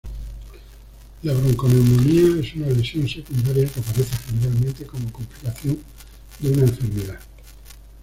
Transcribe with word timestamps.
La 1.21 1.31
bronconeumonía 1.33 2.39
es 2.41 2.55
una 2.55 2.69
lesión 2.69 3.07
secundaria 3.07 3.67
que 3.67 3.81
aparece 3.81 4.17
generalmente 4.27 4.83
como 4.87 5.11
complicación 5.11 5.77
de 6.39 6.49
una 6.49 6.63
enfermedad. 6.63 7.19